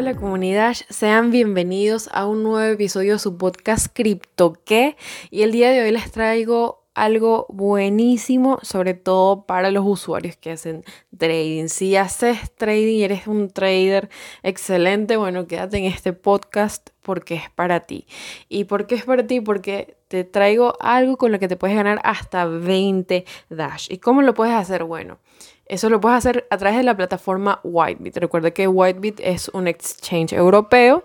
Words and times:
Hola 0.00 0.16
comunidad, 0.16 0.78
sean 0.88 1.30
bienvenidos 1.30 2.08
a 2.14 2.26
un 2.26 2.42
nuevo 2.42 2.72
episodio 2.72 3.12
de 3.12 3.18
su 3.18 3.36
podcast 3.36 3.88
Crypto 3.92 4.54
¿Qué? 4.64 4.96
Y 5.30 5.42
el 5.42 5.52
día 5.52 5.68
de 5.68 5.82
hoy 5.82 5.90
les 5.90 6.10
traigo 6.10 6.79
algo 7.00 7.46
buenísimo, 7.48 8.58
sobre 8.62 8.92
todo 8.94 9.46
para 9.46 9.70
los 9.70 9.84
usuarios 9.86 10.36
que 10.36 10.50
hacen 10.50 10.84
trading. 11.16 11.68
Si 11.68 11.96
haces 11.96 12.54
trading 12.56 12.96
y 12.96 13.04
eres 13.04 13.26
un 13.26 13.48
trader 13.48 14.10
excelente, 14.42 15.16
bueno, 15.16 15.46
quédate 15.46 15.78
en 15.78 15.86
este 15.86 16.12
podcast 16.12 16.90
porque 17.00 17.36
es 17.36 17.50
para 17.50 17.80
ti. 17.80 18.06
¿Y 18.48 18.64
por 18.64 18.86
qué 18.86 18.96
es 18.96 19.04
para 19.04 19.26
ti? 19.26 19.40
Porque 19.40 19.96
te 20.08 20.24
traigo 20.24 20.74
algo 20.80 21.16
con 21.16 21.32
lo 21.32 21.38
que 21.38 21.48
te 21.48 21.56
puedes 21.56 21.76
ganar 21.76 22.00
hasta 22.04 22.44
20 22.44 23.24
Dash. 23.48 23.86
¿Y 23.90 23.98
cómo 23.98 24.20
lo 24.20 24.34
puedes 24.34 24.54
hacer? 24.54 24.84
Bueno, 24.84 25.18
eso 25.64 25.88
lo 25.88 26.00
puedes 26.00 26.18
hacer 26.18 26.46
a 26.50 26.58
través 26.58 26.76
de 26.76 26.82
la 26.82 26.96
plataforma 26.96 27.60
Whitebit. 27.62 28.18
Recuerda 28.18 28.50
que 28.50 28.68
Whitebit 28.68 29.20
es 29.20 29.48
un 29.48 29.68
exchange 29.68 30.34
europeo 30.34 31.04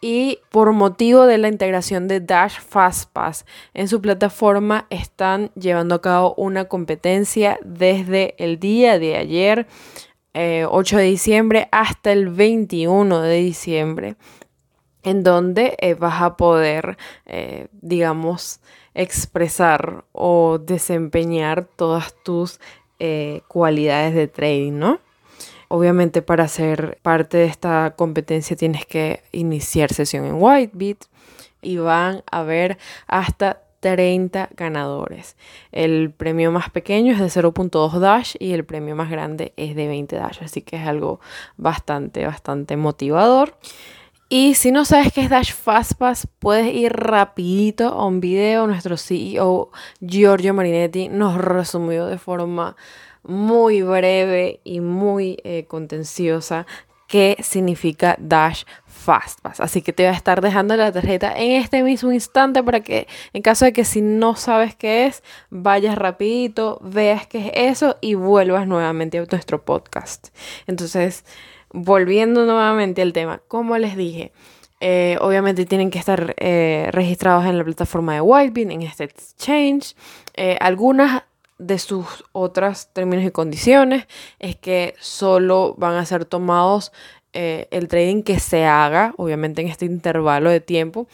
y 0.00 0.40
por 0.50 0.72
motivo 0.72 1.26
de 1.26 1.38
la 1.38 1.48
integración 1.48 2.08
de 2.08 2.20
Dash 2.20 2.60
Fastpass 2.60 3.46
en 3.74 3.88
su 3.88 4.00
plataforma 4.00 4.86
están 4.90 5.50
llevando 5.54 5.94
a 5.94 6.02
cabo 6.02 6.34
una 6.36 6.66
competencia 6.66 7.58
desde 7.64 8.34
el 8.38 8.58
día 8.58 8.98
de 8.98 9.16
ayer, 9.16 9.66
8 10.34 10.98
eh, 10.98 11.00
de 11.00 11.06
diciembre, 11.08 11.68
hasta 11.72 12.12
el 12.12 12.28
21 12.28 13.22
de 13.22 13.36
diciembre, 13.36 14.16
en 15.02 15.22
donde 15.22 15.76
eh, 15.80 15.94
vas 15.94 16.20
a 16.20 16.36
poder, 16.36 16.98
eh, 17.24 17.68
digamos, 17.72 18.60
expresar 18.92 20.04
o 20.12 20.58
desempeñar 20.58 21.64
todas 21.64 22.14
tus 22.22 22.60
cualidades 23.46 24.14
de 24.14 24.26
trading, 24.26 24.78
¿no? 24.78 25.00
Obviamente 25.68 26.22
para 26.22 26.48
ser 26.48 26.98
parte 27.02 27.38
de 27.38 27.46
esta 27.46 27.94
competencia 27.96 28.56
tienes 28.56 28.86
que 28.86 29.22
iniciar 29.32 29.92
sesión 29.92 30.24
en 30.24 30.34
Whitebit 30.40 31.04
y 31.62 31.78
van 31.78 32.22
a 32.30 32.40
haber 32.40 32.78
hasta 33.06 33.62
30 33.80 34.50
ganadores. 34.56 35.36
El 35.72 36.10
premio 36.10 36.50
más 36.50 36.70
pequeño 36.70 37.12
es 37.12 37.18
de 37.18 37.26
0.2 37.26 37.98
Dash 37.98 38.34
y 38.38 38.52
el 38.52 38.64
premio 38.64 38.96
más 38.96 39.10
grande 39.10 39.52
es 39.56 39.76
de 39.76 39.86
20 39.86 40.16
Dash, 40.16 40.38
así 40.42 40.62
que 40.62 40.76
es 40.76 40.86
algo 40.86 41.20
bastante, 41.56 42.26
bastante 42.26 42.76
motivador. 42.76 43.56
Y 44.28 44.54
si 44.54 44.72
no 44.72 44.84
sabes 44.84 45.12
qué 45.12 45.20
es 45.20 45.30
Dash 45.30 45.52
Fastpass, 45.52 46.26
puedes 46.40 46.74
ir 46.74 46.92
rapidito 46.92 47.88
a 47.88 48.06
un 48.06 48.20
video. 48.20 48.66
Nuestro 48.66 48.96
CEO 48.96 49.70
Giorgio 50.00 50.52
Marinetti 50.52 51.08
nos 51.08 51.36
resumió 51.36 52.06
de 52.06 52.18
forma 52.18 52.74
muy 53.26 53.82
breve 53.82 54.60
y 54.64 54.80
muy 54.80 55.38
eh, 55.44 55.64
contenciosa 55.66 56.66
qué 57.08 57.36
significa 57.40 58.16
Dash 58.18 58.64
Fastpass. 58.84 59.60
Así 59.60 59.82
que 59.82 59.92
te 59.92 60.04
voy 60.04 60.12
a 60.12 60.16
estar 60.16 60.40
dejando 60.40 60.76
la 60.76 60.90
tarjeta 60.90 61.32
en 61.36 61.52
este 61.52 61.82
mismo 61.82 62.12
instante 62.12 62.62
para 62.62 62.80
que 62.80 63.06
en 63.32 63.42
caso 63.42 63.64
de 63.64 63.72
que 63.72 63.84
si 63.84 64.00
no 64.00 64.34
sabes 64.34 64.74
qué 64.74 65.06
es, 65.06 65.22
vayas 65.50 65.96
rapidito, 65.96 66.80
veas 66.82 67.26
qué 67.26 67.52
es 67.54 67.76
eso 67.76 67.96
y 68.00 68.14
vuelvas 68.14 68.66
nuevamente 68.66 69.18
a 69.18 69.24
nuestro 69.30 69.64
podcast. 69.64 70.28
Entonces 70.66 71.24
volviendo 71.72 72.44
nuevamente 72.44 73.02
al 73.02 73.12
tema, 73.12 73.40
como 73.48 73.76
les 73.78 73.96
dije, 73.96 74.32
eh, 74.80 75.16
obviamente 75.20 75.64
tienen 75.66 75.90
que 75.90 75.98
estar 75.98 76.34
eh, 76.38 76.88
registrados 76.90 77.46
en 77.46 77.58
la 77.58 77.64
plataforma 77.64 78.14
de 78.14 78.20
Whitebit, 78.20 78.70
en 78.70 78.82
este 78.82 79.04
exchange. 79.04 79.94
Algunas 80.60 81.22
de 81.58 81.78
sus 81.78 82.24
otras 82.32 82.92
términos 82.92 83.24
y 83.24 83.30
condiciones 83.30 84.06
es 84.38 84.56
que 84.56 84.94
solo 85.00 85.74
van 85.78 85.94
a 85.94 86.06
ser 86.06 86.24
tomados 86.24 86.92
el 87.32 87.88
trading 87.88 88.22
que 88.22 88.40
se 88.40 88.64
haga, 88.64 89.12
obviamente 89.18 89.60
en 89.60 89.68
este 89.68 89.84
intervalo 89.84 90.48
de 90.48 90.60
tiempo, 90.60 91.06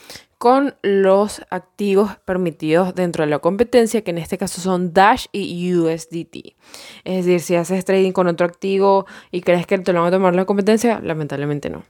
con 0.43 0.75
los 0.83 1.41
activos 1.51 2.17
permitidos 2.25 2.97
dentro 2.97 3.23
de 3.23 3.31
la 3.31 3.39
competencia, 3.39 4.03
que 4.03 4.11
en 4.11 4.19
este 4.19 4.39
caso 4.39 4.61
son 4.61 4.93
Dash 4.93 5.27
y 5.31 5.73
USDT. 5.73 6.57
Es 7.05 7.27
decir, 7.27 7.39
si 7.39 7.55
haces 7.55 7.85
trading 7.85 8.11
con 8.11 8.27
otro 8.27 8.45
activo 8.45 9.07
y 9.31 9.43
crees 9.43 9.69
que 9.69 9.79
te 9.79 9.93
lo 9.93 10.01
van 10.01 10.09
a 10.09 10.17
tomar 10.17 10.35
la 10.35 10.45
competencia, 10.45 10.99
lamentablemente 10.99 11.71
no. 11.71 11.85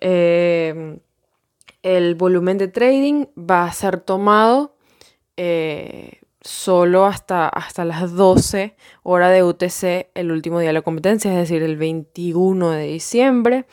Eh, 0.00 1.00
el 1.82 2.14
volumen 2.14 2.56
de 2.56 2.68
trading 2.68 3.26
va 3.36 3.64
a 3.64 3.72
ser 3.74 4.00
tomado 4.00 4.74
eh, 5.36 6.21
solo 6.42 7.06
hasta, 7.06 7.48
hasta 7.48 7.84
las 7.84 8.12
12 8.12 8.76
horas 9.02 9.32
de 9.32 9.42
UTC 9.42 10.10
el 10.14 10.30
último 10.30 10.60
día 10.60 10.68
de 10.68 10.74
la 10.74 10.82
competencia, 10.82 11.30
es 11.30 11.36
decir, 11.36 11.62
el 11.62 11.76
21 11.76 12.70
de 12.70 12.86
diciembre 12.86 13.66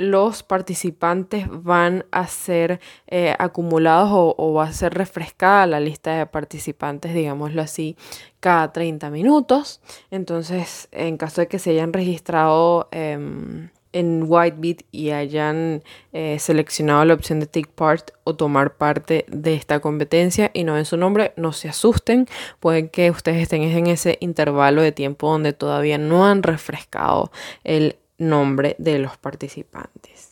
los 0.00 0.42
participantes 0.42 1.46
van 1.50 2.06
a 2.10 2.26
ser 2.26 2.80
eh, 3.06 3.34
acumulados 3.38 4.10
o, 4.12 4.54
va 4.54 4.64
a 4.64 4.72
ser 4.72 4.94
refrescada 4.94 5.66
la 5.66 5.78
lista 5.78 6.16
de 6.16 6.26
participantes, 6.26 7.12
digámoslo 7.12 7.60
así, 7.60 7.96
cada 8.40 8.72
30 8.72 9.10
minutos. 9.10 9.82
Entonces, 10.10 10.88
en 10.92 11.18
caso 11.18 11.42
de 11.42 11.48
que 11.48 11.58
se 11.58 11.70
hayan 11.70 11.92
registrado 11.92 12.88
em, 12.92 13.68
en 13.92 14.24
Whitebit 14.26 14.82
y 14.90 15.10
hayan 15.10 15.82
eh, 16.12 16.38
seleccionado 16.38 17.04
la 17.04 17.14
opción 17.14 17.40
de 17.40 17.46
Take 17.46 17.70
Part 17.74 18.10
o 18.24 18.36
tomar 18.36 18.76
parte 18.76 19.24
de 19.28 19.54
esta 19.54 19.80
competencia 19.80 20.50
y 20.54 20.64
no 20.64 20.78
en 20.78 20.84
su 20.84 20.96
nombre, 20.96 21.32
no 21.36 21.52
se 21.52 21.68
asusten, 21.68 22.26
pueden 22.60 22.88
que 22.88 23.10
ustedes 23.10 23.42
estén 23.42 23.62
en 23.62 23.86
ese 23.86 24.18
intervalo 24.20 24.82
de 24.82 24.92
tiempo 24.92 25.30
donde 25.30 25.52
todavía 25.52 25.98
no 25.98 26.26
han 26.26 26.42
refrescado 26.42 27.30
el 27.64 27.96
nombre 28.18 28.76
de 28.78 28.98
los 28.98 29.16
participantes. 29.16 30.29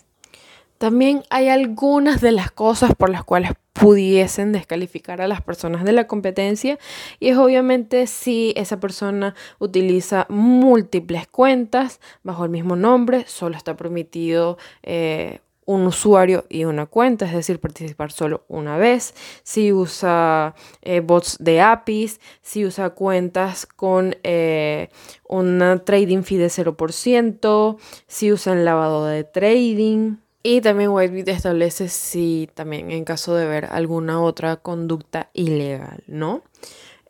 También 0.78 1.24
hay 1.28 1.48
algunas 1.48 2.20
de 2.20 2.32
las 2.32 2.50
cosas 2.50 2.94
por 2.94 3.10
las 3.10 3.24
cuales 3.24 3.52
pudiesen 3.72 4.52
descalificar 4.52 5.20
a 5.20 5.28
las 5.28 5.42
personas 5.42 5.84
de 5.84 5.92
la 5.92 6.06
competencia 6.06 6.78
y 7.20 7.28
es 7.28 7.36
obviamente 7.36 8.06
si 8.06 8.52
esa 8.56 8.80
persona 8.80 9.34
utiliza 9.58 10.26
múltiples 10.28 11.26
cuentas 11.28 12.00
bajo 12.22 12.44
el 12.44 12.50
mismo 12.50 12.76
nombre, 12.76 13.24
solo 13.26 13.56
está 13.56 13.76
permitido 13.76 14.58
eh, 14.82 15.40
un 15.68 15.86
usuario 15.86 16.46
y 16.48 16.64
una 16.64 16.86
cuenta, 16.86 17.26
es 17.26 17.34
decir, 17.34 17.60
participar 17.60 18.10
solo 18.10 18.44
una 18.48 18.78
vez, 18.78 19.14
si 19.42 19.70
usa 19.70 20.54
eh, 20.80 21.00
bots 21.00 21.36
de 21.40 21.60
APIs, 21.60 22.20
si 22.40 22.64
usa 22.64 22.90
cuentas 22.90 23.66
con 23.66 24.16
eh, 24.22 24.88
una 25.28 25.84
trading 25.84 26.22
fee 26.22 26.38
de 26.38 26.46
0%, 26.46 27.76
si 28.06 28.32
usan 28.32 28.64
lavado 28.64 29.04
de 29.04 29.24
trading. 29.24 30.16
Y 30.50 30.62
también 30.62 30.88
Whitebit 30.88 31.28
establece 31.28 31.90
si 31.90 32.48
también 32.54 32.90
en 32.90 33.04
caso 33.04 33.34
de 33.34 33.46
ver 33.46 33.66
alguna 33.66 34.22
otra 34.22 34.56
conducta 34.56 35.28
ilegal, 35.34 36.02
¿no? 36.06 36.42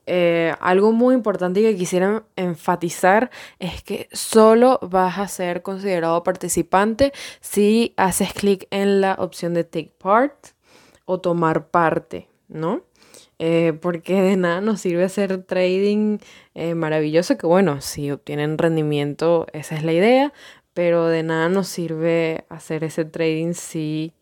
Eh, 0.06 0.56
algo 0.58 0.90
muy 0.90 1.14
importante 1.14 1.62
que 1.62 1.76
quisiera 1.76 2.24
enfatizar 2.34 3.30
es 3.60 3.84
que 3.84 4.08
solo 4.10 4.80
vas 4.82 5.20
a 5.20 5.28
ser 5.28 5.62
considerado 5.62 6.24
participante 6.24 7.12
si 7.40 7.94
haces 7.96 8.32
clic 8.32 8.66
en 8.72 9.00
la 9.00 9.14
opción 9.20 9.54
de 9.54 9.62
Take 9.62 9.94
Part 9.96 10.48
o 11.04 11.20
tomar 11.20 11.68
parte, 11.68 12.26
¿no? 12.48 12.82
Eh, 13.38 13.72
porque 13.80 14.20
de 14.20 14.36
nada 14.36 14.60
nos 14.60 14.80
sirve 14.80 15.04
hacer 15.04 15.44
trading 15.44 16.18
eh, 16.56 16.74
maravilloso, 16.74 17.38
que 17.38 17.46
bueno, 17.46 17.80
si 17.80 18.10
obtienen 18.10 18.58
rendimiento, 18.58 19.46
esa 19.52 19.76
es 19.76 19.84
la 19.84 19.92
idea, 19.92 20.32
pero 20.78 21.08
de 21.08 21.24
nada 21.24 21.48
nos 21.48 21.66
sirve 21.66 22.44
hacer 22.48 22.84
ese 22.84 23.04
trading 23.04 23.52
si 23.52 24.12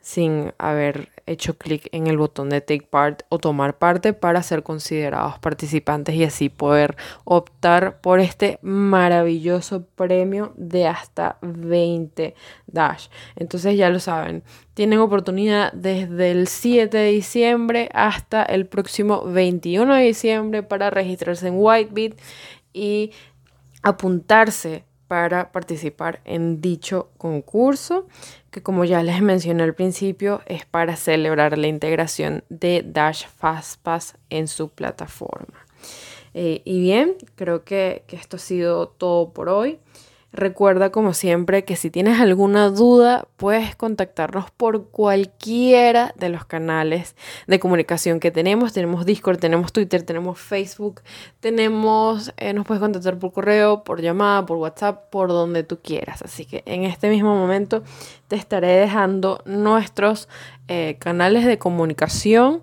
sin 0.00 0.54
haber 0.56 1.10
hecho 1.26 1.58
clic 1.58 1.90
en 1.92 2.06
el 2.06 2.16
botón 2.16 2.48
de 2.48 2.62
Take 2.62 2.88
Part 2.88 3.24
o 3.28 3.36
tomar 3.36 3.76
parte 3.76 4.14
para 4.14 4.42
ser 4.42 4.62
considerados 4.62 5.38
participantes 5.40 6.14
y 6.14 6.24
así 6.24 6.48
poder 6.48 6.96
optar 7.24 8.00
por 8.00 8.20
este 8.20 8.58
maravilloso 8.62 9.84
premio 9.94 10.54
de 10.56 10.86
hasta 10.86 11.36
20 11.42 12.34
Dash. 12.66 13.08
Entonces 13.34 13.76
ya 13.76 13.90
lo 13.90 14.00
saben, 14.00 14.42
tienen 14.72 15.00
oportunidad 15.00 15.70
desde 15.74 16.30
el 16.30 16.48
7 16.48 16.96
de 16.96 17.10
diciembre 17.10 17.90
hasta 17.92 18.42
el 18.42 18.64
próximo 18.64 19.22
21 19.26 19.96
de 19.96 20.02
diciembre 20.02 20.62
para 20.62 20.88
registrarse 20.88 21.48
en 21.48 21.56
Whitebit 21.58 22.18
y 22.72 23.10
apuntarse 23.82 24.85
para 25.08 25.52
participar 25.52 26.20
en 26.24 26.60
dicho 26.60 27.10
concurso, 27.18 28.06
que 28.50 28.62
como 28.62 28.84
ya 28.84 29.02
les 29.02 29.20
mencioné 29.22 29.62
al 29.62 29.74
principio, 29.74 30.42
es 30.46 30.64
para 30.64 30.96
celebrar 30.96 31.56
la 31.58 31.66
integración 31.66 32.44
de 32.48 32.84
Dash 32.86 33.26
Fastpass 33.26 34.16
en 34.30 34.48
su 34.48 34.70
plataforma. 34.70 35.66
Eh, 36.34 36.60
y 36.64 36.80
bien, 36.80 37.14
creo 37.34 37.64
que, 37.64 38.04
esto 38.08 38.36
ha 38.36 38.40
sido 38.40 38.88
todo 38.88 39.32
por 39.32 39.48
hoy. 39.48 39.78
Recuerda 40.32 40.90
como 40.90 41.14
siempre 41.14 41.64
que 41.64 41.76
si 41.76 41.90
tienes 41.90 42.20
alguna 42.20 42.68
duda 42.68 43.26
puedes 43.36 43.74
contactarnos 43.74 44.50
por 44.50 44.90
cualquiera 44.90 46.12
de 46.16 46.28
los 46.28 46.44
canales 46.44 47.16
de 47.46 47.58
comunicación 47.58 48.20
que 48.20 48.30
tenemos. 48.30 48.72
Tenemos 48.74 49.06
Discord, 49.06 49.38
tenemos 49.38 49.72
Twitter, 49.72 50.02
tenemos 50.02 50.38
Facebook, 50.38 51.00
tenemos, 51.40 52.34
eh, 52.36 52.52
nos 52.52 52.66
puedes 52.66 52.82
contactar 52.82 53.18
por 53.18 53.32
correo, 53.32 53.82
por 53.82 54.02
llamada, 54.02 54.44
por 54.44 54.58
WhatsApp, 54.58 55.08
por 55.10 55.28
donde 55.28 55.62
tú 55.62 55.78
quieras. 55.82 56.20
Así 56.20 56.44
que 56.44 56.62
en 56.66 56.84
este 56.84 57.08
mismo 57.08 57.34
momento 57.34 57.82
te 58.28 58.36
estaré 58.36 58.72
dejando 58.72 59.42
nuestros 59.46 60.28
eh, 60.68 60.96
canales 60.98 61.46
de 61.46 61.58
comunicación 61.58 62.62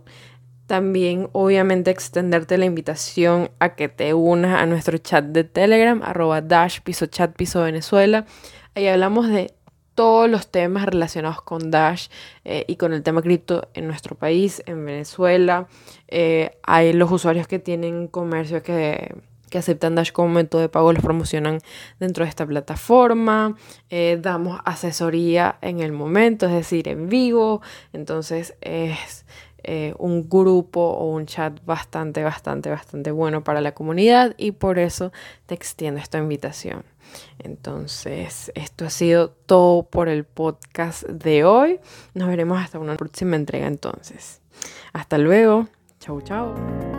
también, 0.73 1.29
obviamente, 1.33 1.91
extenderte 1.91 2.57
la 2.57 2.65
invitación 2.65 3.51
a 3.59 3.75
que 3.75 3.89
te 3.89 4.15
unas 4.15 4.59
a 4.59 4.65
nuestro 4.65 4.97
chat 4.97 5.23
de 5.23 5.43
Telegram, 5.43 6.01
arroba 6.03 6.41
dash 6.41 6.79
piso 6.81 7.05
chat 7.05 7.35
piso 7.35 7.61
Venezuela. 7.61 8.25
Ahí 8.73 8.87
hablamos 8.87 9.29
de 9.29 9.53
todos 9.93 10.27
los 10.27 10.47
temas 10.47 10.87
relacionados 10.87 11.43
con 11.43 11.69
Dash 11.69 12.07
eh, 12.43 12.65
y 12.67 12.77
con 12.77 12.91
el 12.91 13.03
tema 13.03 13.21
cripto 13.21 13.69
en 13.75 13.85
nuestro 13.85 14.15
país, 14.15 14.63
en 14.65 14.83
Venezuela. 14.83 15.67
Eh, 16.07 16.57
hay 16.63 16.91
los 16.93 17.11
usuarios 17.11 17.45
que 17.45 17.59
tienen 17.59 18.07
comercio 18.07 18.63
que, 18.63 19.13
que, 19.51 19.59
aceptan 19.59 19.93
Dash 19.93 20.11
como 20.11 20.29
método 20.29 20.61
de 20.61 20.69
pago, 20.69 20.91
los 20.91 21.03
promocionan 21.03 21.59
dentro 21.99 22.25
de 22.25 22.29
esta 22.29 22.47
plataforma. 22.47 23.55
Eh, 23.91 24.17
damos 24.19 24.59
asesoría 24.65 25.59
en 25.61 25.81
el 25.81 25.91
momento, 25.91 26.47
es 26.47 26.53
decir, 26.53 26.87
en 26.87 27.09
vivo. 27.09 27.61
Entonces 27.93 28.55
es 28.61 29.23
eh, 29.63 29.93
un 29.97 30.29
grupo 30.29 30.81
o 30.81 31.09
un 31.11 31.25
chat 31.25 31.63
bastante, 31.65 32.23
bastante, 32.23 32.69
bastante 32.69 33.11
bueno 33.11 33.43
para 33.43 33.61
la 33.61 33.73
comunidad 33.73 34.35
y 34.37 34.51
por 34.51 34.79
eso 34.79 35.11
te 35.45 35.55
extiendo 35.55 35.99
esta 35.99 36.17
invitación. 36.17 36.83
Entonces, 37.39 38.51
esto 38.55 38.85
ha 38.85 38.89
sido 38.89 39.29
todo 39.29 39.83
por 39.83 40.09
el 40.09 40.23
podcast 40.23 41.03
de 41.03 41.43
hoy. 41.43 41.79
Nos 42.13 42.27
veremos 42.27 42.61
hasta 42.61 42.79
una 42.79 42.95
próxima 42.95 43.35
entrega 43.35 43.67
entonces. 43.67 44.41
Hasta 44.93 45.17
luego. 45.17 45.67
Chau, 45.99 46.21
chau. 46.21 46.92